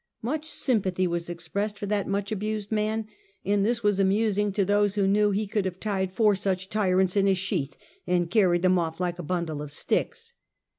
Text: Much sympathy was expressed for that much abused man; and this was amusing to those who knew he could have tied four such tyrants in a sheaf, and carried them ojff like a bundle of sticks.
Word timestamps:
Much 0.23 0.45
sympathy 0.45 1.05
was 1.05 1.29
expressed 1.29 1.77
for 1.77 1.85
that 1.85 2.07
much 2.07 2.31
abused 2.31 2.71
man; 2.71 3.05
and 3.45 3.63
this 3.63 3.83
was 3.83 3.99
amusing 3.99 4.51
to 4.51 4.65
those 4.65 4.95
who 4.95 5.05
knew 5.05 5.29
he 5.29 5.45
could 5.45 5.63
have 5.63 5.79
tied 5.79 6.11
four 6.11 6.33
such 6.33 6.71
tyrants 6.71 7.15
in 7.15 7.27
a 7.27 7.35
sheaf, 7.35 7.75
and 8.07 8.31
carried 8.31 8.63
them 8.63 8.77
ojff 8.79 8.99
like 8.99 9.19
a 9.19 9.21
bundle 9.21 9.61
of 9.61 9.71
sticks. 9.71 10.33